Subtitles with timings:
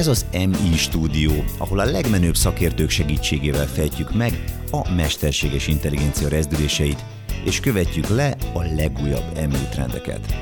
[0.00, 7.04] Ez az MI stúdió, ahol a legmenőbb szakértők segítségével fejtjük meg a mesterséges intelligencia rezdüléseit,
[7.44, 10.34] és követjük le a legújabb MI trendeket.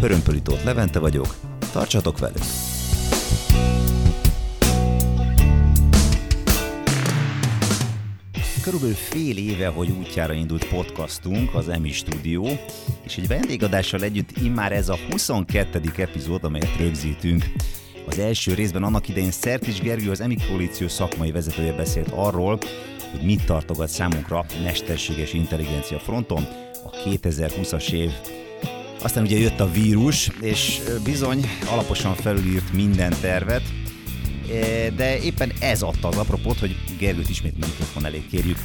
[0.00, 1.34] Hörömpölitót Levente vagyok,
[1.72, 2.67] tartsatok velünk!
[8.68, 12.44] Körülbelül fél éve, hogy útjára indult podcastunk, az EMI Studio,
[13.04, 15.80] és egy vendégadással együtt immár ez a 22.
[15.96, 17.44] epizód, amelyet rögzítünk.
[18.06, 22.58] Az első részben annak idején Szertics Gergő, az EMI Koalíció szakmai vezetője beszélt arról,
[23.10, 26.42] hogy mit tartogat számunkra mesterséges intelligencia fronton
[26.84, 28.10] a 2020-as év.
[29.02, 33.62] Aztán ugye jött a vírus, és bizony alaposan felülírt minden tervet,
[34.96, 38.58] de éppen ez adta az apropót, hogy Gergőt ismét mikrofon elé kérjük.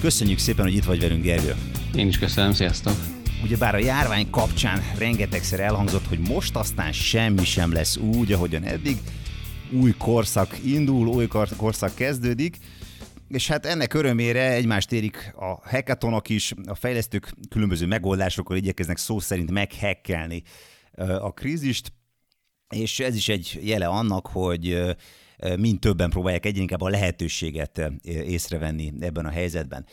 [0.00, 1.54] Köszönjük szépen, hogy itt vagy velünk, Gergő.
[1.94, 2.94] Én is köszönöm, sziasztok!
[3.42, 8.96] Ugyebár a járvány kapcsán rengetegszer elhangzott, hogy most aztán semmi sem lesz úgy, ahogyan eddig.
[9.72, 12.56] Új korszak indul, új korszak kezdődik,
[13.28, 19.20] és hát ennek örömére egymást érik a hackathonok is, a fejlesztők különböző megoldásokkal igyekeznek szó
[19.20, 20.42] szerint meghekkelni
[21.20, 21.92] a krízist,
[22.68, 24.82] és ez is egy jele annak, hogy
[25.58, 29.86] mind többen próbálják egyre inkább a lehetőséget észrevenni ebben a helyzetben.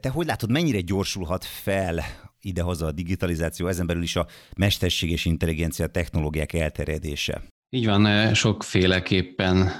[0.00, 2.04] Te hogy látod, mennyire gyorsulhat fel
[2.40, 4.26] idehaza a digitalizáció, ezen belül is a
[4.56, 7.42] mesterséges intelligencia technológiák elterjedése?
[7.70, 9.70] Így van, sokféleképpen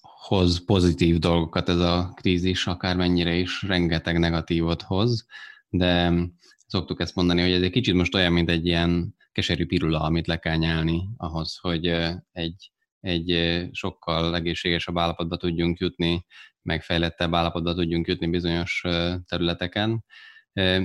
[0.00, 5.26] hoz pozitív dolgokat ez a krízis, akármennyire is rengeteg negatívot hoz,
[5.68, 6.12] de
[6.66, 10.26] szoktuk ezt mondani, hogy ez egy kicsit most olyan, mint egy ilyen keserű pirula, amit
[10.26, 11.86] le kell nyelni ahhoz, hogy
[12.32, 16.24] egy, egy sokkal egészségesebb állapotba tudjunk jutni,
[16.62, 18.84] megfejlettebb állapotba tudjunk jutni bizonyos
[19.26, 20.04] területeken.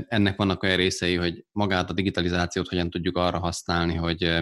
[0.08, 4.39] Ennek vannak olyan részei, hogy magát a digitalizációt hogyan tudjuk arra használni, hogy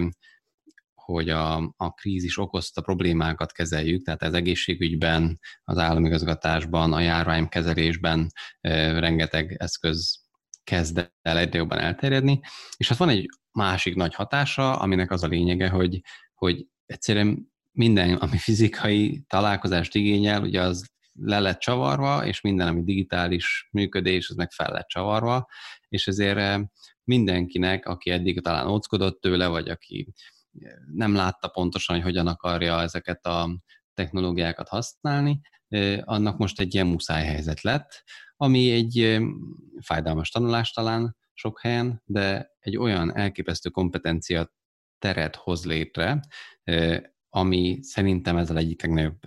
[0.94, 8.32] hogy a, a krízis okozta problémákat kezeljük, tehát az egészségügyben, az államigazgatásban, a járványkezelésben
[8.62, 10.23] e, rengeteg eszköz
[10.64, 12.40] kezd el egyre jobban elterjedni,
[12.78, 16.02] és hát van egy másik nagy hatása, aminek az a lényege, hogy,
[16.34, 22.84] hogy egyszerűen minden, ami fizikai találkozást igényel, ugye az le lett csavarva, és minden, ami
[22.84, 25.48] digitális működés, az meg fel lett csavarva,
[25.88, 26.62] és ezért
[27.04, 30.14] mindenkinek, aki eddig talán óckodott tőle, vagy aki
[30.94, 33.64] nem látta pontosan, hogy hogyan akarja ezeket a
[33.94, 35.42] technológiákat használni,
[36.02, 38.04] annak most egy ilyen muszáj helyzet lett,
[38.44, 39.20] ami egy
[39.80, 44.54] fájdalmas tanulás talán sok helyen, de egy olyan elképesztő kompetencia
[45.00, 46.20] teret hoz létre,
[47.30, 49.20] ami szerintem ez az egyik legnagyobb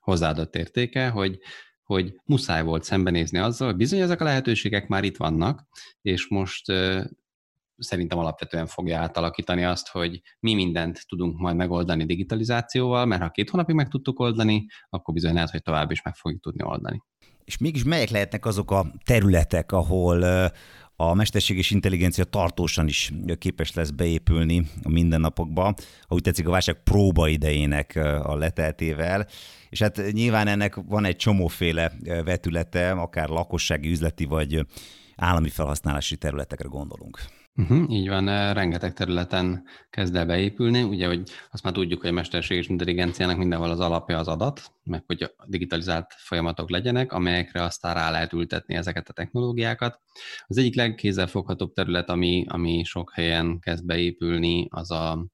[0.00, 1.38] hozzáadott értéke, hogy,
[1.82, 5.66] hogy muszáj volt szembenézni azzal, hogy bizony ezek a lehetőségek már itt vannak,
[6.00, 6.64] és most
[7.76, 13.50] szerintem alapvetően fogja átalakítani azt, hogy mi mindent tudunk majd megoldani digitalizációval, mert ha két
[13.50, 17.02] hónapig meg tudtuk oldani, akkor bizony lehet, hogy tovább is meg fogjuk tudni oldani.
[17.44, 20.22] És mégis melyek lehetnek azok a területek, ahol
[20.96, 25.74] a mesterséges intelligencia tartósan is képes lesz beépülni a mindennapokba,
[26.08, 29.26] úgy tetszik a válság próba idejének a leteltével,
[29.70, 31.92] és hát nyilván ennek van egy csomóféle
[32.24, 34.66] vetülete, akár lakossági, üzleti vagy
[35.16, 37.18] állami felhasználási területekre gondolunk.
[37.56, 40.82] Uh-huh, így van, eh, rengeteg területen kezd el beépülni.
[40.82, 45.02] Ugye, hogy azt már tudjuk, hogy a mesterséges intelligenciának mindenhol az alapja az adat, meg
[45.06, 50.00] hogy digitalizált folyamatok legyenek, amelyekre aztán rá lehet ültetni ezeket a technológiákat.
[50.46, 55.26] Az egyik legkézzelfoghatóbb terület, ami, ami sok helyen kezd beépülni, az a,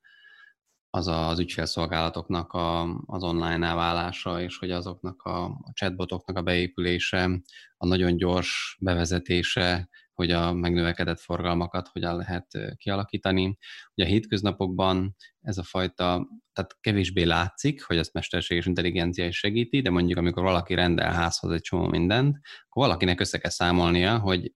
[0.91, 7.41] az az ügyfélszolgálatoknak a, az online elválása, és hogy azoknak a, a chatbotoknak a beépülése,
[7.77, 12.47] a nagyon gyors bevezetése, hogy a megnövekedett forgalmakat hogyan lehet
[12.77, 13.59] kialakítani.
[13.95, 19.81] Ugye a hétköznapokban ez a fajta, tehát kevésbé látszik, hogy ezt mesterséges intelligencia is segíti,
[19.81, 24.53] de mondjuk amikor valaki rendel házhoz egy csomó mindent, akkor valakinek össze kell számolnia, hogy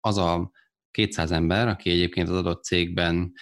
[0.00, 0.50] az a
[0.96, 3.32] 200 ember, aki egyébként az adott cégben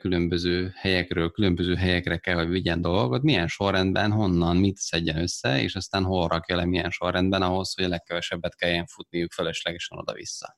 [0.00, 5.74] különböző helyekről, különböző helyekre kell, hogy vigyen dolgot, milyen sorrendben, honnan, mit szedjen össze, és
[5.74, 10.56] aztán hol rakja le milyen sorrendben ahhoz, hogy a legkevesebbet kelljen futniuk feleslegesen oda-vissza.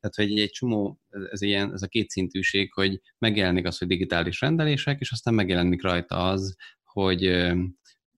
[0.00, 1.00] Tehát, hogy egy csomó,
[1.30, 6.28] ez, ilyen, ez a kétszintűség, hogy megjelenik az, hogy digitális rendelések, és aztán megjelenik rajta
[6.28, 7.52] az, hogy,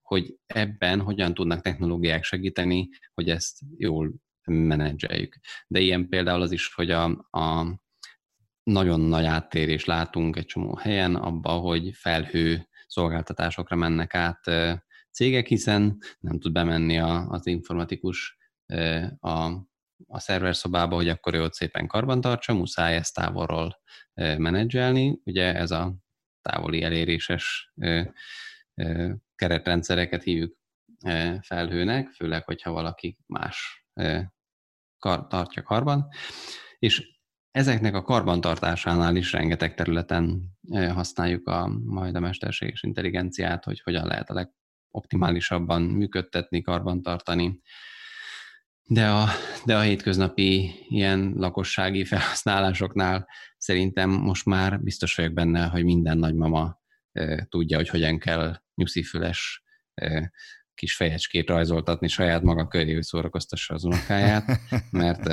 [0.03, 4.15] hogy ebben hogyan tudnak technológiák segíteni, hogy ezt jól
[4.49, 5.37] menedzseljük.
[5.67, 7.77] De ilyen például az is, hogy a, a
[8.63, 14.41] nagyon nagy áttérés látunk egy csomó helyen abba, hogy felhő szolgáltatásokra mennek át
[15.11, 18.37] cégek, hiszen nem tud bemenni a, az informatikus
[19.21, 19.67] a
[20.07, 23.81] a szerver szobába, hogy akkor ő ott szépen karbantartsa, muszáj ezt távolról
[24.15, 25.21] menedzselni.
[25.25, 25.95] Ugye ez a
[26.43, 27.73] távoli eléréses
[29.35, 30.57] keretrendszereket hívjuk
[31.41, 33.87] felhőnek, főleg, hogyha valaki más
[35.01, 36.09] tartja karban.
[36.79, 37.19] És
[37.51, 44.31] ezeknek a karbantartásánál is rengeteg területen használjuk a, majd a mesterséges intelligenciát, hogy hogyan lehet
[44.31, 44.49] a
[44.91, 47.61] legoptimálisabban működtetni, karbantartani.
[48.91, 49.29] De a,
[49.65, 56.81] de a hétköznapi ilyen lakossági felhasználásoknál szerintem most már biztos vagyok benne, hogy minden nagymama
[57.13, 59.63] e, tudja, hogy hogyan kell nyuszifüles
[59.95, 60.33] e,
[60.79, 64.45] kis fejecskét rajzoltatni saját maga köré, hogy szórakoztassa az unokáját,
[64.91, 65.25] mert,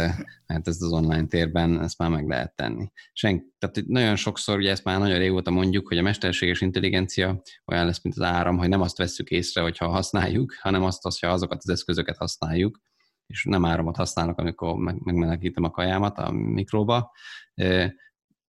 [0.45, 2.91] mert ezt az online térben ezt már meg lehet tenni.
[3.13, 7.85] Sen, tehát nagyon sokszor, ugye ezt már nagyon régóta mondjuk, hogy a mesterséges intelligencia olyan
[7.85, 11.57] lesz, mint az áram, hogy nem azt vesszük észre, hogyha használjuk, hanem azt, hogyha azokat
[11.57, 12.79] az eszközöket használjuk,
[13.27, 17.11] és nem áramot használok, amikor megmenekítem a kajámat a mikróba,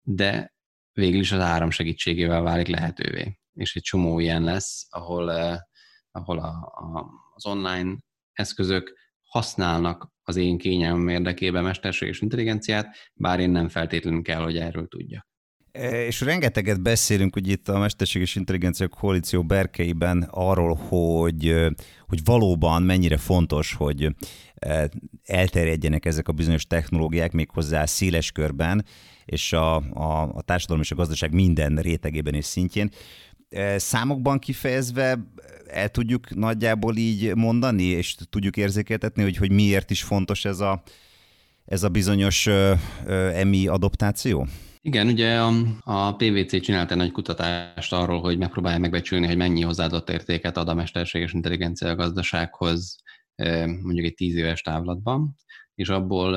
[0.02, 0.56] de
[0.92, 3.40] végül is az áram segítségével válik lehetővé.
[3.54, 5.32] És egy csomó ilyen lesz, ahol,
[6.18, 7.06] ahol a, a,
[7.36, 7.96] az online
[8.34, 8.94] eszközök
[9.24, 15.28] használnak az én kényelmem érdekében mesterséges intelligenciát, bár én nem feltétlenül kell, hogy erről tudjak.
[15.72, 21.56] E, és rengeteget beszélünk hogy itt a Mesterséges Intelligencia Koalíció berkeiben arról, hogy,
[22.08, 24.16] hogy valóban mennyire fontos, hogy
[25.24, 28.86] elterjedjenek ezek a bizonyos technológiák méghozzá széles körben,
[29.26, 32.92] és a, a, a társadalom és a gazdaság minden rétegében és szintjén.
[33.78, 35.20] Számokban kifejezve
[35.68, 40.84] el tudjuk nagyjából így mondani, és tudjuk érzékeltetni, hogy, hogy miért is fontos ez a,
[41.66, 42.48] ez a bizonyos
[43.08, 44.48] EMI adoptáció?
[44.82, 45.52] Igen, ugye a,
[45.84, 50.70] a PVC csinált egy nagy kutatást arról, hogy megpróbálja megbecsülni, hogy mennyi hozzáadott értéket ad
[50.70, 52.96] a mesterséges intelligencia a gazdasághoz
[53.82, 55.36] mondjuk egy tíz éves távlatban,
[55.76, 56.34] és abból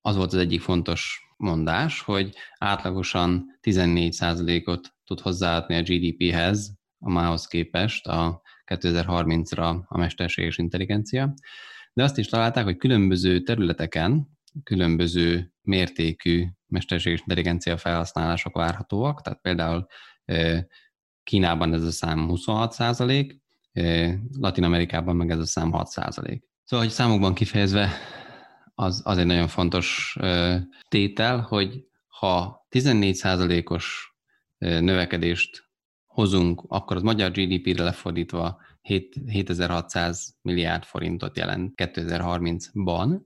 [0.00, 7.46] az volt az egyik fontos mondás, hogy átlagosan 14%-ot tud hozzáadni a GDP-hez a mához
[7.46, 11.34] képest a 2030-ra a mesterséges intelligencia,
[11.92, 14.30] de azt is találták, hogy különböző területeken
[14.62, 19.86] különböző mértékű mesterséges intelligencia felhasználások várhatóak, tehát például
[21.22, 23.40] Kínában ez a szám 26 százalék,
[24.38, 26.44] Latin Amerikában meg ez a szám 6 százalék.
[26.64, 27.90] Szóval, hogy számokban kifejezve
[28.82, 30.16] az, az egy nagyon fontos
[30.88, 34.14] tétel, hogy ha 14 százalékos
[34.58, 35.70] növekedést
[36.06, 43.20] hozunk, akkor az magyar GDP-re lefordítva 7, 7600 milliárd forintot jelent 2030-ban,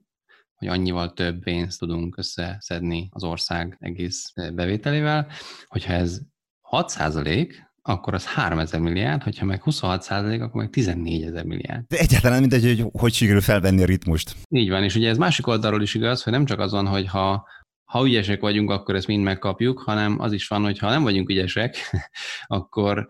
[0.55, 5.27] hogy annyival több pénzt tudunk összeszedni az ország egész bevételével.
[5.65, 6.21] Hogyha ez
[6.61, 11.83] 6 százalék, akkor az 3000 milliárd, hogyha meg 26 százalék, akkor meg 14 ezer milliárd.
[11.87, 14.35] De egyáltalán mindegy, hogy hogy sikerül felvenni a ritmust.
[14.49, 17.07] Így van, és ugye ez másik oldalról is igaz, hogy nem csak az van, hogy
[17.07, 17.47] ha
[17.91, 21.29] ha ügyesek vagyunk, akkor ezt mind megkapjuk, hanem az is van, hogy ha nem vagyunk
[21.29, 21.77] ügyesek,
[22.47, 23.07] akkor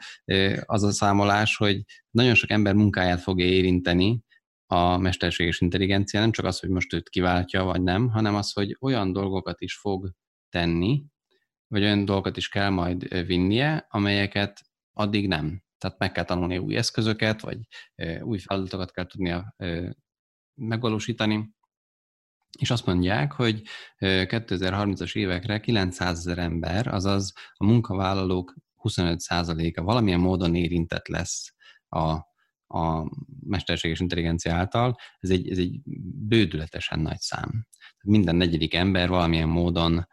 [0.66, 4.22] az a számolás, hogy nagyon sok ember munkáját fogja érinteni
[4.66, 8.78] a mesterséges intelligencia, nem csak az, hogy most őt kiváltja, vagy nem, hanem az, hogy
[8.80, 10.12] olyan dolgokat is fog
[10.50, 11.04] tenni,
[11.68, 14.67] vagy olyan dolgokat is kell majd vinnie, amelyeket
[14.98, 15.64] addig nem.
[15.78, 17.58] Tehát meg kell tanulni új eszközöket, vagy
[18.22, 19.56] új feladatokat kell tudnia
[20.54, 21.56] megvalósítani.
[22.60, 23.62] És azt mondják, hogy
[24.00, 31.54] 2030-as évekre 900 ezer ember, azaz a munkavállalók 25%-a valamilyen módon érintett lesz
[31.88, 32.10] a,
[32.68, 34.96] a mesterséges intelligencia által.
[35.20, 35.80] Ez egy, ez egy
[36.28, 37.68] bődületesen nagy szám.
[38.04, 40.08] Minden negyedik ember valamilyen módon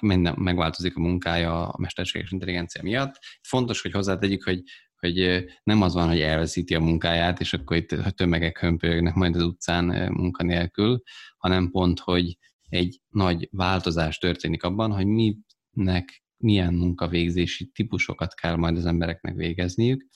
[0.00, 3.18] minden, megváltozik a munkája a mesterséges intelligencia miatt.
[3.42, 4.62] Fontos, hogy hozzátegyük, hogy,
[4.96, 9.36] hogy nem az van, hogy elveszíti a munkáját, és akkor itt a tömegek hömpölyögnek majd
[9.36, 11.02] az utcán munkanélkül,
[11.36, 12.38] hanem pont, hogy
[12.68, 20.06] egy nagy változás történik abban, hogy minek milyen munkavégzési típusokat kell majd az embereknek végezniük,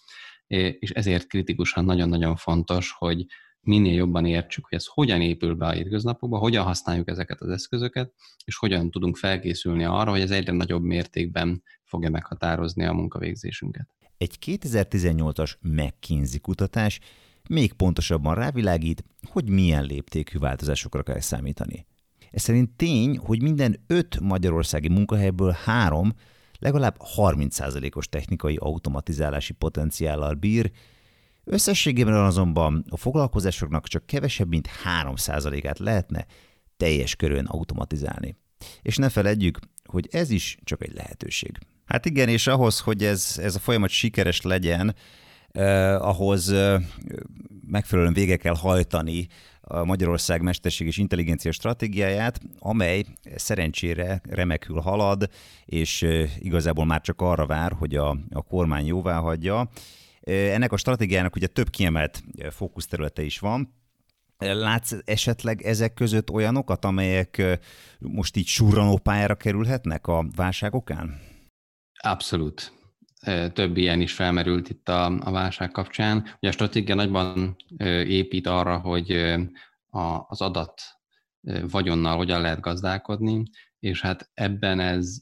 [0.78, 3.26] és ezért kritikusan nagyon-nagyon fontos, hogy
[3.66, 8.12] minél jobban értsük, hogy ez hogyan épül be a hétköznapokba, hogyan használjuk ezeket az eszközöket,
[8.44, 13.88] és hogyan tudunk felkészülni arra, hogy ez egyre nagyobb mértékben fogja meghatározni a munkavégzésünket.
[14.18, 17.00] Egy 2018-as McKinsey kutatás
[17.49, 21.87] még pontosabban rávilágít, hogy milyen léptékű változásokra kell számítani.
[22.30, 26.12] Ez szerint tény, hogy minden öt magyarországi munkahelyből három
[26.58, 30.70] legalább 30%-os technikai automatizálási potenciállal bír,
[31.48, 34.68] Összességében azonban a foglalkozásoknak csak kevesebb, mint
[35.04, 36.26] 3%-át lehetne
[36.76, 38.36] teljes körön automatizálni.
[38.82, 41.58] És ne feledjük, hogy ez is csak egy lehetőség.
[41.84, 44.94] Hát igen, és ahhoz, hogy ez, ez a folyamat sikeres legyen,
[45.48, 46.82] eh, ahhoz eh,
[47.66, 49.26] megfelelően vége kell hajtani
[49.60, 55.28] a Magyarország Mesterség és Intelligencia Stratégiáját, amely szerencsére remekül halad,
[55.64, 56.06] és
[56.38, 59.68] igazából már csak arra vár, hogy a, a kormány jóvá hagyja.
[60.26, 63.75] Ennek a stratégiának ugye több kiemelt fókuszterülete is van,
[64.38, 67.59] Látsz esetleg ezek között olyanokat, amelyek
[67.99, 71.21] most így surranó pályára kerülhetnek a válságokán?
[71.99, 72.73] Abszolút.
[73.52, 76.18] Több ilyen is felmerült itt a, a válság kapcsán.
[76.18, 77.56] Ugye a stratégia nagyban
[78.06, 79.11] épít arra, hogy
[79.90, 80.83] a, az adat
[81.71, 83.42] vagyonnal hogyan lehet gazdálkodni,
[83.78, 85.16] és hát ebben ez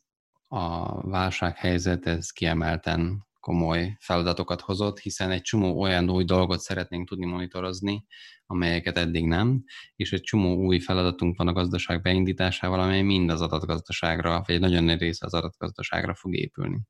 [0.49, 7.27] a válsághelyzet, ez kiemelten komoly feladatokat hozott, hiszen egy csomó olyan új dolgot szeretnénk tudni
[7.27, 8.07] monitorozni,
[8.47, 9.65] amelyeket eddig nem,
[9.97, 14.61] és egy csomó új feladatunk van a gazdaság beindításával, amely mind az adatgazdaságra, vagy egy
[14.61, 16.81] nagyon nagy része az adatgazdaságra fog épülni.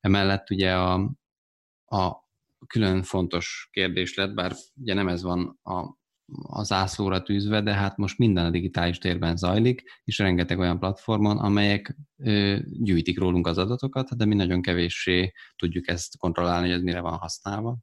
[0.00, 0.94] Emellett ugye a,
[1.86, 2.28] a
[2.66, 6.00] külön fontos kérdés lett, bár ugye nem ez van a
[6.42, 11.38] a zászlóra tűzve, de hát most minden a digitális térben zajlik, és rengeteg olyan platformon,
[11.38, 16.82] amelyek ö, gyűjtik rólunk az adatokat, de mi nagyon kevéssé tudjuk ezt kontrollálni, hogy ez
[16.82, 17.78] mire van használva,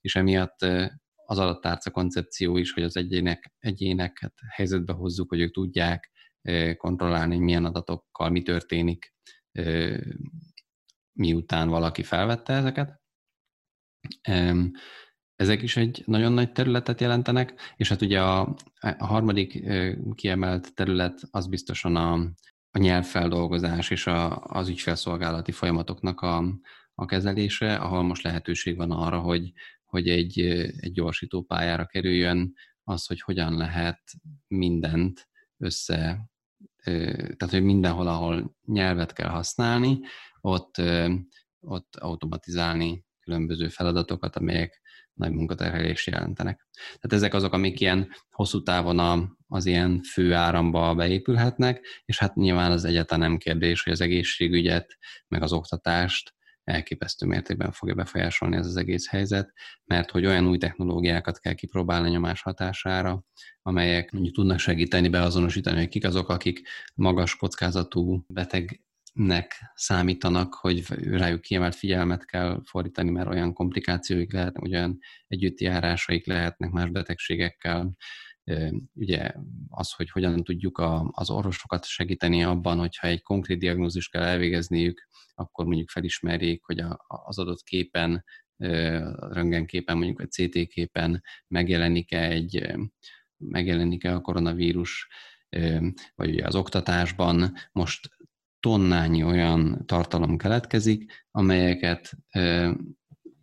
[0.00, 0.84] és emiatt ö,
[1.26, 6.10] az adattárca koncepció is, hogy az egyének, egyéneket helyzetbe hozzuk, hogy ők tudják
[6.42, 9.14] ö, kontrollálni, hogy milyen adatokkal mi történik,
[9.52, 9.96] ö,
[11.12, 13.00] miután valaki felvette ezeket.
[15.42, 19.62] Ezek is egy nagyon nagy területet jelentenek, és hát ugye a, a harmadik
[20.14, 22.12] kiemelt terület az biztosan a,
[22.70, 26.44] a nyelvfeldolgozás és a, az ügyfelszolgálati folyamatoknak a,
[26.94, 29.52] a kezelése, ahol most lehetőség van arra, hogy,
[29.84, 30.40] hogy egy,
[30.80, 34.00] egy gyorsító pályára kerüljön az, hogy hogyan lehet
[34.48, 36.30] mindent össze,
[37.36, 39.98] tehát hogy mindenhol, ahol nyelvet kell használni,
[40.40, 40.82] ott,
[41.60, 44.80] ott automatizálni különböző feladatokat, amelyek
[45.14, 46.66] nagy munkaterhelést jelentenek.
[46.72, 52.34] Tehát ezek azok, amik ilyen hosszú távon a, az ilyen fő áramba beépülhetnek, és hát
[52.34, 58.56] nyilván az egyáltalán nem kérdés, hogy az egészségügyet, meg az oktatást elképesztő mértékben fogja befolyásolni
[58.56, 59.52] ez az egész helyzet,
[59.84, 63.24] mert hogy olyan új technológiákat kell kipróbálni nyomás hatására,
[63.62, 68.80] amelyek mondjuk tudnak segíteni beazonosítani, hogy kik azok, akik magas kockázatú beteg
[69.12, 76.70] nek számítanak, hogy rájuk kiemelt figyelmet kell fordítani, mert olyan komplikációik lehetnek, olyan együttjárásaik lehetnek
[76.70, 77.96] más betegségekkel.
[78.92, 79.32] Ugye
[79.68, 85.08] az, hogy hogyan tudjuk a, az orvosokat segíteni abban, hogyha egy konkrét diagnózist kell elvégezniük,
[85.34, 88.24] akkor mondjuk felismerjék, hogy a, az adott képen,
[89.30, 92.76] röntgenképen, mondjuk a CT képen megjelenik-e egy
[93.36, 95.08] megjelenik-e a koronavírus,
[96.14, 98.08] vagy ugye az oktatásban most
[98.62, 102.12] tonnányi olyan tartalom keletkezik, amelyeket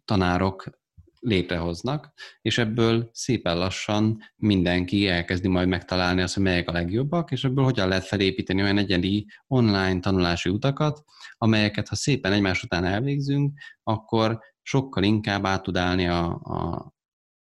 [0.05, 0.79] tanárok
[1.19, 7.43] létrehoznak, és ebből szépen lassan mindenki elkezdi majd megtalálni azt, hogy melyek a legjobbak, és
[7.43, 11.03] ebből hogyan lehet felépíteni olyan egyedi online tanulási utakat,
[11.37, 16.93] amelyeket ha szépen egymás után elvégzünk, akkor sokkal inkább át tud állni a, a,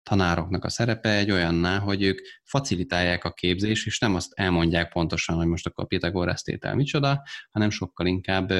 [0.10, 5.36] tanároknak a szerepe egy olyanná, hogy ők facilitálják a képzést, és nem azt elmondják pontosan,
[5.36, 8.54] hogy most akkor a Pythagoras tétel micsoda, hanem sokkal inkább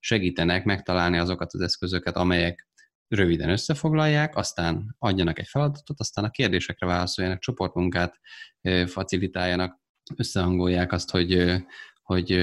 [0.00, 2.68] segítenek megtalálni azokat az eszközöket, amelyek
[3.08, 8.20] röviden összefoglalják, aztán adjanak egy feladatot, aztán a kérdésekre válaszoljanak, csoportmunkát
[8.86, 9.80] facilitáljanak,
[10.16, 11.54] összehangolják azt, hogy
[12.06, 12.36] hogy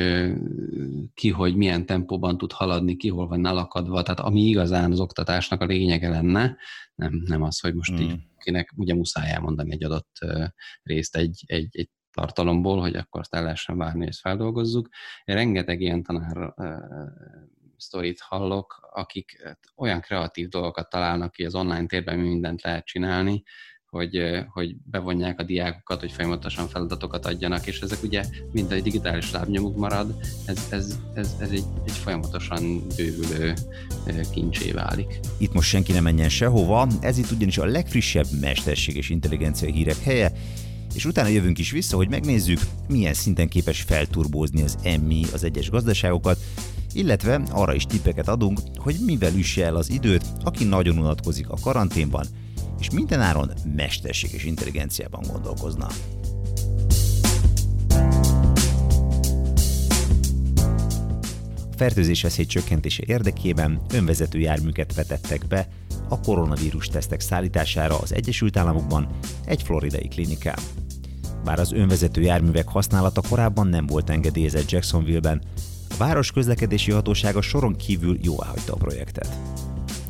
[1.14, 5.62] ki, hogy milyen tempóban tud haladni, ki hol van elakadva, tehát ami igazán az oktatásnak
[5.62, 6.58] a lényege lenne,
[6.96, 7.98] nem, nem az, hogy most mm.
[7.98, 8.30] így hmm.
[8.38, 10.18] kinek ugye muszáj elmondani egy adott
[10.84, 14.90] részt egy, egy, egy tartalomból, hogy akkor azt el lehessen várni, hogy ezt feldolgozzuk.
[15.26, 16.54] Rengeteg ilyen tanár
[17.78, 23.44] sztorit hallok, akik olyan kreatív dolgokat találnak ki az online térben, mindent lehet csinálni,
[23.94, 29.32] hogy, hogy bevonják a diákokat, hogy folyamatosan feladatokat adjanak, és ezek ugye mind egy digitális
[29.32, 33.54] lábnyomuk marad, ez, ez, ez, ez egy, egy folyamatosan bővülő
[34.32, 35.20] kincsé válik.
[35.38, 40.32] Itt most senki nem menjen sehova, ez itt ugyanis a legfrissebb mesterséges intelligencia hírek helye,
[40.94, 45.70] és utána jövünk is vissza, hogy megnézzük, milyen szinten képes felturbózni az emmi az egyes
[45.70, 46.40] gazdaságokat,
[46.94, 51.58] illetve arra is tippeket adunk, hogy mivel üsse el az időt, aki nagyon unatkozik a
[51.62, 52.26] karanténban,
[52.84, 55.88] és mindenáron mesterséges intelligenciában gondolkozna.
[61.72, 65.68] A fertőzés veszély csökkentése érdekében önvezető járműket vetettek be
[66.10, 69.08] a koronavírus tesztek szállítására az Egyesült Államokban
[69.46, 70.60] egy floridai klinikán.
[71.44, 75.42] Bár az önvezető járművek használata korábban nem volt engedélyezett Jacksonville-ben,
[75.90, 79.53] a város közlekedési hatósága soron kívül jóváhagyta a projektet.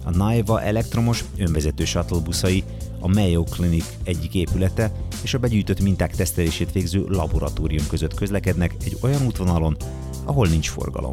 [0.04, 2.64] A Naiva elektromos önvezető shuttle buszai
[3.00, 4.92] a Mayo Clinic egyik épülete
[5.24, 9.78] és a begyűjtött minták tesztelését végző laboratórium között közlekednek egy olyan útvonalon,
[10.24, 11.12] ahol nincs forgalom.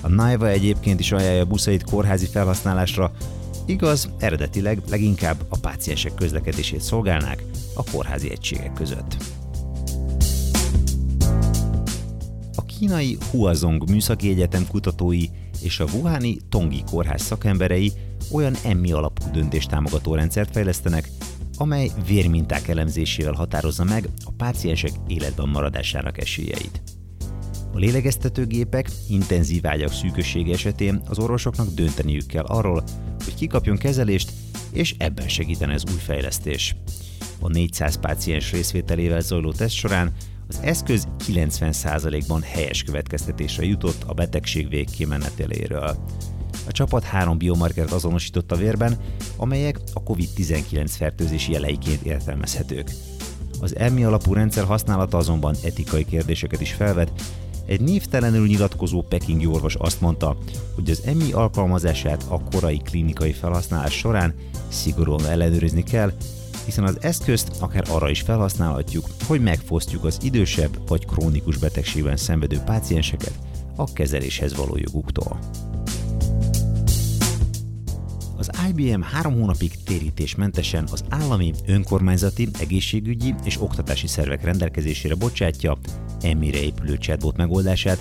[0.00, 3.12] A Naiva egyébként is ajánlja buszait kórházi felhasználásra,
[3.66, 9.16] igaz, eredetileg leginkább a páciensek közlekedését szolgálnák a kórházi egységek között.
[12.54, 15.24] A kínai Huazong Műszaki Egyetem kutatói
[15.62, 17.92] és a Wuhani Tongi kórház szakemberei
[18.32, 21.10] olyan emmi alapú döntéstámogató rendszert fejlesztenek,
[21.56, 26.82] amely vérminták elemzésével határozza meg a páciensek életben maradásának esélyeit.
[27.72, 32.84] A lélegeztetőgépek intenzív ágyak szűkössége esetén az orvosoknak dönteniük kell arról,
[33.24, 34.32] hogy kikapjon kezelést,
[34.72, 36.76] és ebben segítene az új fejlesztés.
[37.40, 40.12] A 400 páciens részvételével zajló teszt során
[40.50, 45.96] az eszköz 90%-ban helyes következtetésre jutott a betegség végkimeneteléről.
[46.66, 48.96] A csapat három biomarkert azonosított a vérben,
[49.36, 52.90] amelyek a COVID-19 fertőzés jeleiként értelmezhetők.
[53.60, 57.12] Az EMI alapú rendszer használata azonban etikai kérdéseket is felvet,
[57.66, 60.36] egy névtelenül nyilatkozó pekingi orvos azt mondta,
[60.74, 64.34] hogy az EMI alkalmazását a korai klinikai felhasználás során
[64.68, 66.12] szigorúan ellenőrizni kell,
[66.64, 72.58] hiszen az eszközt akár arra is felhasználhatjuk, hogy megfosztjuk az idősebb vagy krónikus betegségben szenvedő
[72.58, 73.32] pácienseket
[73.76, 75.38] a kezeléshez való joguktól.
[78.36, 85.78] Az IBM három hónapig térítésmentesen az állami, önkormányzati, egészségügyi és oktatási szervek rendelkezésére bocsátja
[86.20, 87.98] emmire épülő chatbot megoldását,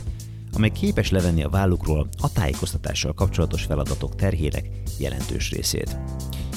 [0.59, 5.99] amely képes levenni a vállukról a tájékoztatással kapcsolatos feladatok terhének jelentős részét.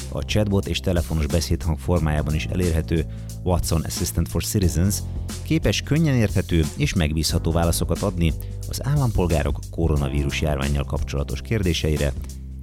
[0.09, 3.07] A chatbot és telefonos beszédhang formájában is elérhető
[3.43, 4.99] Watson Assistant for Citizens
[5.43, 8.33] képes könnyen érthető és megbízható válaszokat adni
[8.69, 12.13] az állampolgárok koronavírus járványjal kapcsolatos kérdéseire,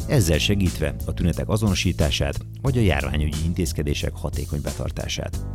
[0.07, 5.45] ezzel segítve a tünetek azonosítását vagy a járványügyi intézkedések hatékony betartását.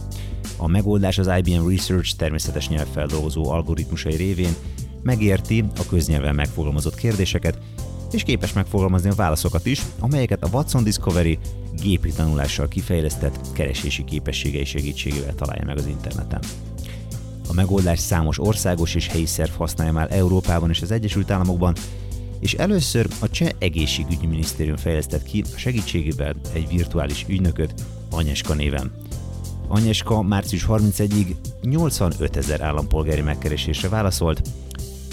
[0.56, 4.54] A megoldás az IBM Research természetes nyelvfeldolgozó algoritmusai révén
[5.04, 7.58] megérti a köznyelven megfogalmazott kérdéseket,
[8.12, 11.38] és képes megfogalmazni a válaszokat is, amelyeket a Watson Discovery
[11.82, 16.40] gépi tanulással kifejlesztett keresési képességei segítségével találja meg az interneten.
[17.48, 21.74] A megoldás számos országos és helyi szerv használja már Európában és az Egyesült Államokban,
[22.40, 27.74] és először a Cseh Egészségügyi Minisztérium fejlesztett ki a segítségével egy virtuális ügynököt
[28.10, 28.92] Anyeska néven.
[29.68, 34.42] Anyeska március 31-ig 85 ezer állampolgári megkeresésre válaszolt,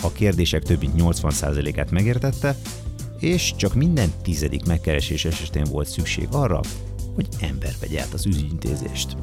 [0.01, 2.55] a kérdések több mint 80%-át megértette,
[3.19, 6.61] és csak minden tizedik megkeresés esetén volt szükség arra,
[7.15, 9.15] hogy ember vegye át az ügyintézést.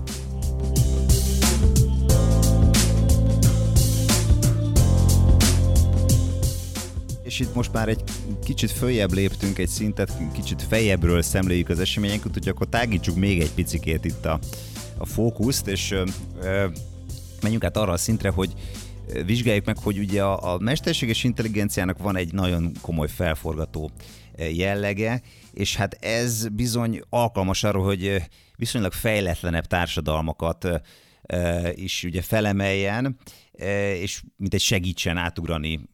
[7.23, 8.03] És itt most már egy
[8.45, 13.53] kicsit följebb léptünk egy szintet, kicsit fejebbről szemléljük az eseményeket, úgyhogy akkor tágítsuk még egy
[13.53, 14.39] picikét itt a,
[14.97, 16.05] a fókuszt, és ö,
[16.43, 16.67] ö,
[17.43, 18.55] menjünk át arra a szintre, hogy
[19.27, 23.91] vizsgáljuk meg, hogy ugye a, a mesterséges intelligenciának van egy nagyon komoly felforgató
[24.53, 28.23] jellege, és hát ez bizony alkalmas arra, hogy
[28.57, 30.69] viszonylag fejletlenebb társadalmakat
[31.75, 33.17] is ugye felemeljen,
[33.95, 35.89] és mint egy segítsen átugrani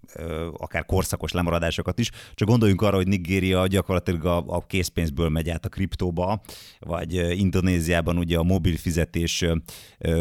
[0.53, 2.11] akár korszakos lemaradásokat is.
[2.35, 6.41] Csak gondoljunk arra, hogy Nigéria gyakorlatilag a, a készpénzből megy át a kriptóba,
[6.79, 9.45] vagy Indonéziában ugye a mobil fizetés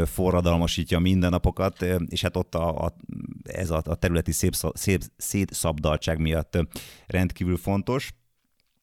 [0.05, 2.95] forradalmasítja mindennapokat, és hát ott a, a,
[3.43, 6.57] ez a, a területi szép, szép szétszabdaltság miatt
[7.07, 8.13] rendkívül fontos.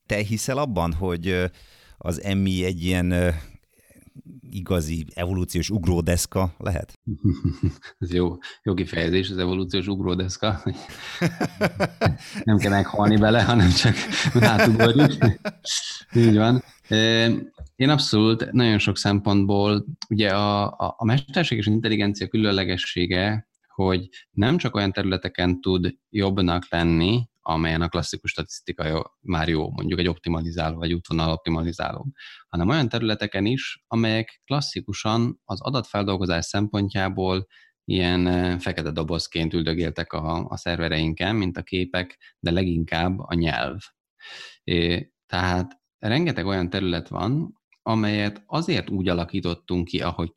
[0.06, 1.50] Te hiszel abban, hogy
[1.98, 3.34] az emmi egy ilyen
[4.50, 6.92] igazi evolúciós ugródeszka lehet?
[7.98, 10.62] Ez jó, jó kifejezés, az evolúciós ugródeszka.
[12.44, 13.94] Nem kell meghalni bele, hanem csak
[14.40, 15.12] átugorjuk.
[16.14, 16.62] Így van.
[17.76, 24.74] Én abszolút nagyon sok szempontból, ugye a, a, a mesterséges intelligencia különlegessége, hogy nem csak
[24.74, 30.92] olyan területeken tud jobbnak lenni, amelyen a klasszikus statisztika már jó, mondjuk egy optimalizáló vagy
[30.92, 32.12] útvonal optimalizáló,
[32.48, 37.46] hanem olyan területeken is, amelyek klasszikusan az adatfeldolgozás szempontjából
[37.84, 43.78] ilyen fekete dobozként üldögéltek a, a szervereinken, mint a képek, de leginkább a nyelv.
[44.64, 50.32] É, tehát rengeteg olyan terület van, amelyet azért úgy alakítottunk ki, ahogy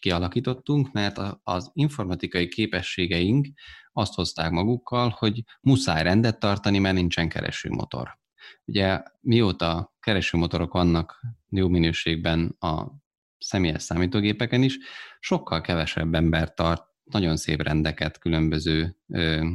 [0.00, 3.46] kialakítottunk, mert az informatikai képességeink
[3.96, 8.18] azt hozták magukkal, hogy muszáj rendet tartani, mert nincsen keresőmotor.
[8.64, 12.86] Ugye mióta keresőmotorok vannak jó minőségben a
[13.38, 14.78] személyes számítógépeken is,
[15.20, 19.46] sokkal kevesebb ember tart nagyon szép rendeket különböző ö,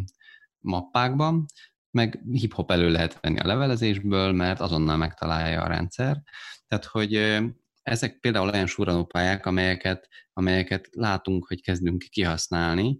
[0.59, 1.45] mappákban,
[1.91, 6.21] meg hip-hop elő lehet venni a levelezésből, mert azonnal megtalálja a rendszer.
[6.67, 7.39] Tehát, hogy
[7.83, 12.99] ezek például olyan súranópályák, amelyeket, amelyeket látunk, hogy kezdünk kihasználni,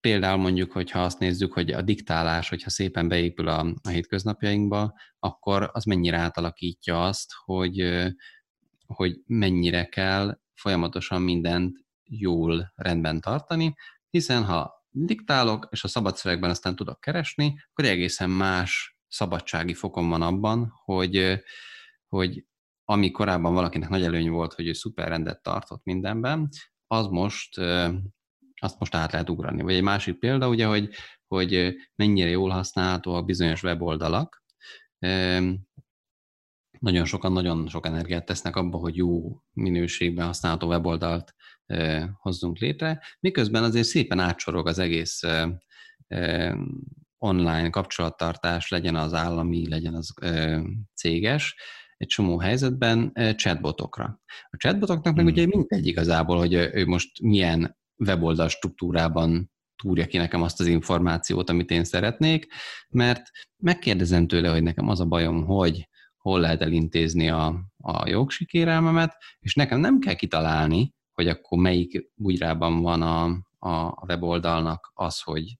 [0.00, 5.70] Például mondjuk, hogyha azt nézzük, hogy a diktálás, hogyha szépen beépül a, a hétköznapjainkba, akkor
[5.72, 8.06] az mennyire átalakítja azt, hogy,
[8.86, 13.74] hogy mennyire kell folyamatosan mindent jól rendben tartani,
[14.10, 20.08] hiszen ha diktálok, és a szabad szövegben aztán tudok keresni, akkor egészen más szabadsági fokom
[20.08, 21.42] van abban, hogy,
[22.08, 22.44] hogy
[22.84, 26.48] ami korábban valakinek nagy előny volt, hogy ő szuper rendet tartott mindenben,
[26.86, 27.60] az most
[28.60, 29.62] azt most át lehet ugrani.
[29.62, 30.88] Vagy egy másik példa, ugye, hogy,
[31.26, 34.44] hogy mennyire jól használható a bizonyos weboldalak.
[36.78, 41.34] Nagyon sokan nagyon sok energiát tesznek abba, hogy jó minőségben használható weboldalt
[42.16, 45.22] hozzunk létre, miközben azért szépen átsorog az egész
[47.18, 50.14] online kapcsolattartás, legyen az állami, legyen az
[50.94, 51.56] céges,
[51.96, 54.20] egy csomó helyzetben chatbotokra.
[54.50, 55.32] A chatbotoknak meg hmm.
[55.32, 61.50] ugye mindegy igazából, hogy ő most milyen weboldal struktúrában túrja ki nekem azt az információt,
[61.50, 62.46] amit én szeretnék,
[62.88, 69.16] mert megkérdezem tőle, hogy nekem az a bajom, hogy hol lehet elintézni a, a jogsikérelmemet,
[69.38, 73.24] és nekem nem kell kitalálni, hogy akkor melyik bugyrában van a,
[73.58, 75.58] a weboldalnak az, hogy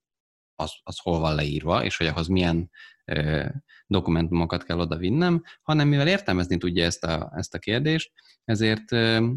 [0.54, 2.70] az, az hol van leírva, és hogy ahhoz milyen
[3.04, 3.46] ö,
[3.86, 8.12] dokumentumokat kell oda vinnem, hanem mivel értelmezni tudja ezt a, ezt a kérdést,
[8.44, 9.28] ezért ö,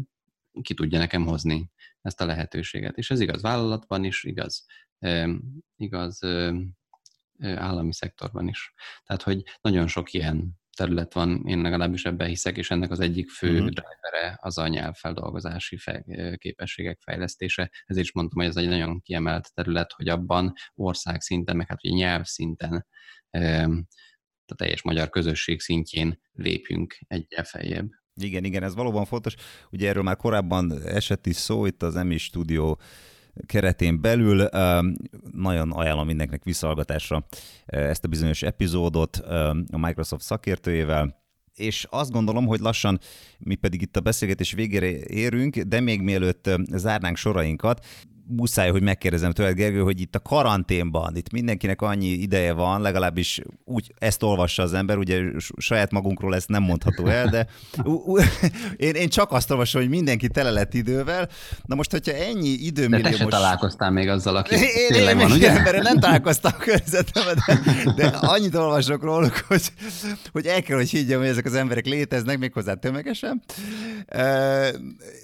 [0.62, 1.70] ki tudja nekem hozni
[2.02, 2.96] ezt a lehetőséget.
[2.96, 4.64] És ez igaz vállalatban is, igaz,
[5.76, 6.18] igaz
[7.40, 8.72] állami szektorban is.
[9.04, 13.30] Tehát, hogy nagyon sok ilyen terület van, én legalábbis ebben hiszek, és ennek az egyik
[13.30, 13.68] fő uh-huh.
[13.68, 16.04] drivere az a nyelvfeldolgozási fe-
[16.36, 17.70] képességek fejlesztése.
[17.86, 21.80] Ezért is mondtam, hogy ez egy nagyon kiemelt terület, hogy abban ország szinten, meg hát
[21.80, 22.86] hogy szinten,
[24.46, 27.88] a teljes magyar közösség szintjén lépjünk egyel feljebb.
[28.20, 29.34] Igen, igen, ez valóban fontos.
[29.70, 32.78] Ugye erről már korábban esett is szó itt az EMI stúdió
[33.46, 34.48] keretén belül.
[35.32, 37.26] Nagyon ajánlom mindenkinek visszahallgatásra
[37.66, 39.16] ezt a bizonyos epizódot
[39.70, 41.20] a Microsoft szakértőjével,
[41.54, 42.98] és azt gondolom, hogy lassan
[43.38, 47.84] mi pedig itt a beszélgetés végére érünk, de még mielőtt zárnánk sorainkat,
[48.36, 53.40] muszáj, hogy megkérdezem tőled, Gergő, hogy itt a karanténban, itt mindenkinek annyi ideje van, legalábbis
[53.64, 55.22] úgy ezt olvassa az ember, ugye
[55.56, 57.46] saját magunkról ezt nem mondható el, de
[58.76, 61.28] én, én csak azt olvasom, hogy mindenki tele lett idővel.
[61.64, 63.10] Na most, hogyha ennyi időmillió...
[63.10, 63.36] De te most...
[63.36, 65.50] találkoztál még azzal, aki én, tényleg én, van, ugye?
[65.50, 69.72] Emberre nem találkoztam a környezetemben, de, de annyit olvasok róluk, hogy,
[70.32, 73.42] hogy el kell, hogy higgyem, hogy ezek az emberek léteznek, méghozzá tömegesen.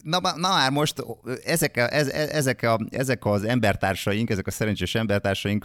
[0.02, 1.04] Na, na már most
[1.44, 5.64] ezek a, ez, ezek a ezek az embertársaink, ezek a szerencsés embertársaink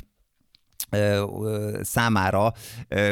[1.82, 2.54] számára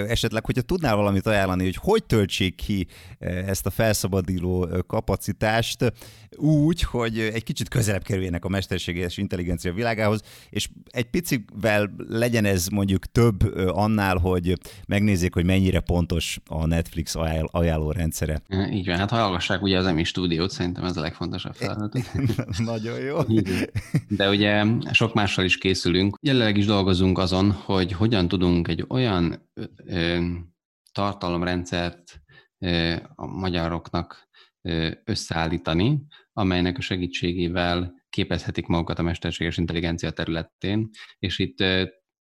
[0.08, 2.88] esetleg, hogyha tudnál valamit ajánlani, hogy hogy töltsék ki
[3.20, 5.94] ezt a felszabaduló kapacitást
[6.38, 12.68] úgy, hogy egy kicsit közelebb kerüljenek a mesterséges intelligencia világához, és egy picivel legyen ez
[12.68, 14.58] mondjuk több annál, hogy
[14.88, 18.42] megnézzék, hogy mennyire pontos a Netflix ajánló rendszere.
[18.72, 21.98] Így van, hát hallgassák ugye az EMI stúdiót, szerintem ez a legfontosabb feladat.
[22.58, 23.18] Nagyon jó.
[24.08, 26.18] De ugye sok mással is készülünk.
[26.22, 29.52] Jelenleg is dolgozunk azon, hogy hogyan tudunk egy olyan
[29.86, 30.26] ö,
[30.92, 32.22] tartalomrendszert
[32.60, 34.30] ö, a magyaroknak
[34.62, 41.64] ö, összeállítani, amelynek a segítségével képezhetik magukat a mesterséges intelligencia területén, és itt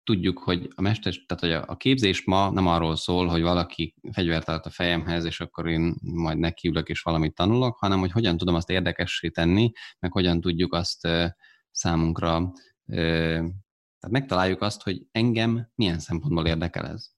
[0.04, 4.46] tudjuk, hogy a mester, tehát hogy a képzés ma nem arról szól, hogy valaki fegyvert
[4.46, 8.56] tart a fejemhez, és akkor én majd nekiülök és valamit tanulok, hanem hogy hogyan tudom
[8.56, 11.08] azt érdekessé tenni, meg hogyan tudjuk azt
[11.72, 12.52] számunkra
[14.00, 17.10] tehát megtaláljuk azt, hogy engem milyen szempontból érdekel ez.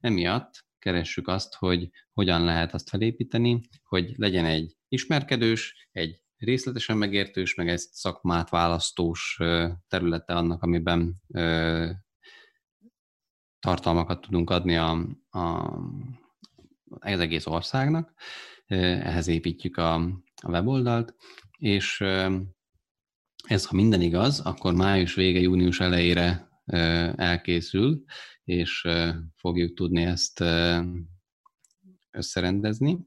[0.00, 7.54] Emiatt keressük azt, hogy hogyan lehet azt felépíteni, hogy legyen egy ismerkedős, egy részletesen megértős,
[7.54, 9.38] meg egy szakmát választós
[9.88, 11.20] területe annak, amiben
[13.58, 14.90] tartalmakat tudunk adni a,
[15.30, 15.76] a,
[17.00, 18.12] az egész országnak.
[18.66, 19.94] Ehhez építjük a,
[20.42, 21.14] a weboldalt,
[21.58, 22.04] és
[23.52, 26.48] ez, ha minden igaz, akkor május vége, június elejére
[27.16, 28.02] elkészül,
[28.44, 28.88] és
[29.36, 30.44] fogjuk tudni ezt
[32.10, 32.98] összerendezni.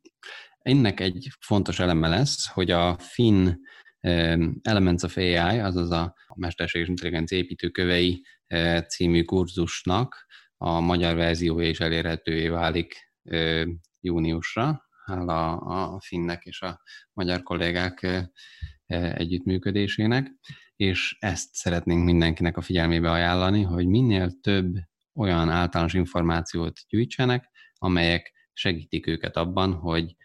[0.59, 3.53] Ennek egy fontos eleme lesz, hogy a Finn
[4.61, 8.25] Elements of AI, azaz a Mesterséges Intelligencia építőkövei
[8.87, 10.25] című kurzusnak
[10.57, 12.95] a magyar verziója is elérhetővé válik
[13.99, 16.81] júniusra, hála a finnek és a
[17.13, 18.29] magyar kollégák
[18.87, 20.31] együttműködésének,
[20.75, 24.75] és ezt szeretnénk mindenkinek a figyelmébe ajánlani, hogy minél több
[25.13, 30.15] olyan általános információt gyűjtsenek, amelyek segítik őket abban, hogy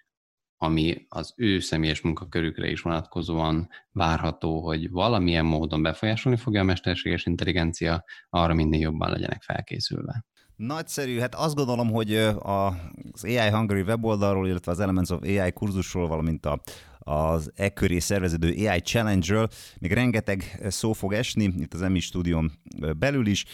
[0.63, 7.27] ami az ő személyes munkakörükre is vonatkozóan várható, hogy valamilyen módon befolyásolni fogja a mesterséges
[7.27, 10.25] intelligencia, arra minél jobban legyenek felkészülve.
[10.57, 16.09] Nagyszerű, hát azt gondolom, hogy az AI Hungary weboldalról, illetve az Elements of AI kurzusról,
[16.09, 16.61] valamint a,
[17.05, 22.53] az e köré szerveződő AI Challenge-ről még rengeteg szó fog esni, itt az EMI stúdión
[22.99, 23.45] belül is,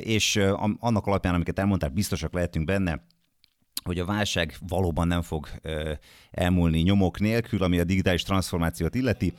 [0.00, 0.40] és
[0.78, 3.04] annak alapján, amiket elmondták, biztosak lehetünk benne,
[3.84, 5.48] hogy a válság valóban nem fog
[6.30, 9.32] elmúlni nyomok nélkül, ami a digitális transformációt illeti,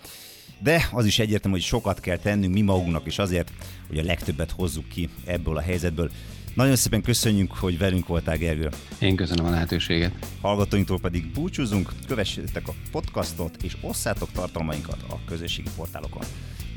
[0.60, 3.52] de az is egyértelmű, hogy sokat kell tennünk mi magunknak is azért,
[3.88, 6.12] hogy a legtöbbet hozzuk ki ebből a helyzetből.
[6.54, 8.70] Nagyon szépen köszönjük, hogy velünk voltál, Gergő.
[9.00, 10.13] Én köszönöm a lehetőséget.
[10.42, 16.22] Hallgatóinktól pedig búcsúzunk, kövessétek a podcastot, és osszátok tartalmainkat a közösségi portálokon.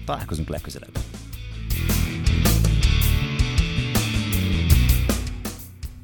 [0.05, 0.99] Találkozunk legközelebb.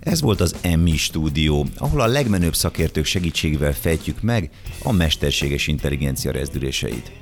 [0.01, 4.51] Ez volt az Emmi stúdió, ahol a legmenőbb szakértők segítségével fejtjük meg
[4.83, 7.13] a mesterséges intelligencia rezdüléseit.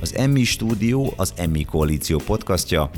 [0.00, 2.90] Az Emmi stúdió az Emmi koalíció podcastja,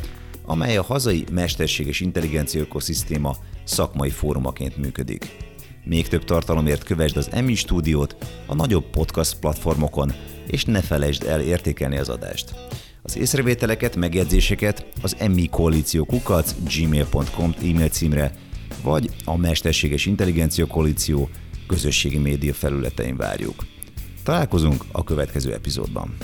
[0.44, 5.37] amely a hazai mesterséges intelligencia ökoszisztéma szakmai fórumaként működik.
[5.85, 10.12] Még több tartalomért kövesd az Emmy stúdiót a nagyobb podcast platformokon,
[10.46, 12.55] és ne felejtsd el értékelni az adást.
[13.02, 18.33] Az észrevételeket, megjegyzéseket az Emmy Koalíció kukac gmail.com e-mail címre,
[18.83, 21.28] vagy a Mesterséges Intelligencia Koalíció
[21.66, 23.66] közösségi média felületein várjuk.
[24.22, 26.16] Találkozunk a következő epizódban.